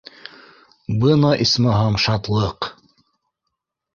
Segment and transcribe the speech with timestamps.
[1.03, 2.71] Бына, исмаһам, шатлыҡ.